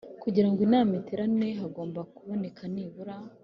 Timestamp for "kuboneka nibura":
2.15-3.15